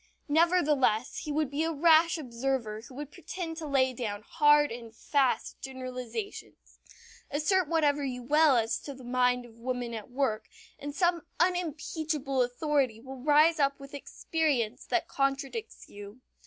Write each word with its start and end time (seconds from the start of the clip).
Nevertheless, 0.29 1.17
he 1.19 1.31
would 1.31 1.51
be 1.51 1.63
a 1.63 1.71
rash 1.71 2.17
observer 2.17 2.81
who 2.81 2.95
would 2.95 3.11
pretend 3.11 3.57
to 3.57 3.67
lay 3.67 3.93
down 3.93 4.23
hard 4.23 4.71
and 4.71 4.95
fast 4.95 5.61
generalizations. 5.61 6.79
Assert 7.29 7.67
whatever 7.67 8.03
you 8.03 8.23
will 8.23 8.55
as 8.55 8.79
to 8.79 8.95
the 8.95 9.03
mind 9.03 9.45
of 9.45 9.53
woman 9.59 9.93
at 9.93 10.09
work 10.09 10.47
and 10.79 10.95
some 10.95 11.27
unimpeachable 11.39 12.41
authority 12.41 12.99
will 12.99 13.21
rise 13.21 13.59
up 13.59 13.79
with 13.79 13.93
experience 13.93 14.85
that 14.85 15.07
contradicts 15.07 15.87
you. 15.87 16.19